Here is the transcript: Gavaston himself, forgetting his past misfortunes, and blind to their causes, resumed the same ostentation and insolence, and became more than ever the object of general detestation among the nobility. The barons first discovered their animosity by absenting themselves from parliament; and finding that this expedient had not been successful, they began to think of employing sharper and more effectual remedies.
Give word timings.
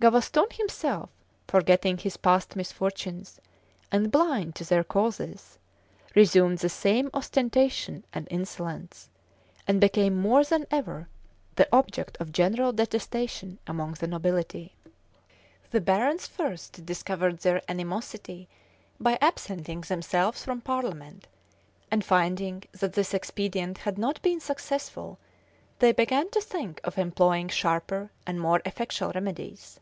Gavaston 0.00 0.46
himself, 0.52 1.10
forgetting 1.46 1.98
his 1.98 2.16
past 2.16 2.56
misfortunes, 2.56 3.38
and 3.92 4.10
blind 4.10 4.54
to 4.54 4.64
their 4.64 4.82
causes, 4.82 5.58
resumed 6.14 6.56
the 6.60 6.70
same 6.70 7.10
ostentation 7.12 8.06
and 8.14 8.26
insolence, 8.30 9.10
and 9.66 9.78
became 9.78 10.16
more 10.18 10.42
than 10.42 10.64
ever 10.70 11.06
the 11.56 11.68
object 11.70 12.16
of 12.18 12.32
general 12.32 12.72
detestation 12.72 13.58
among 13.66 13.92
the 13.92 14.06
nobility. 14.06 14.74
The 15.70 15.82
barons 15.82 16.26
first 16.26 16.86
discovered 16.86 17.40
their 17.40 17.60
animosity 17.68 18.48
by 18.98 19.18
absenting 19.20 19.82
themselves 19.82 20.42
from 20.46 20.62
parliament; 20.62 21.26
and 21.90 22.02
finding 22.02 22.62
that 22.72 22.94
this 22.94 23.12
expedient 23.12 23.76
had 23.76 23.98
not 23.98 24.22
been 24.22 24.40
successful, 24.40 25.18
they 25.78 25.92
began 25.92 26.30
to 26.30 26.40
think 26.40 26.80
of 26.84 26.96
employing 26.96 27.48
sharper 27.48 28.10
and 28.26 28.40
more 28.40 28.62
effectual 28.64 29.12
remedies. 29.14 29.78